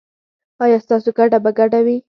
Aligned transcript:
ایا 0.63 0.77
ستاسو 0.85 1.09
ګټه 1.17 1.37
به 1.43 1.51
ګډه 1.59 1.79
وي؟ 1.85 1.97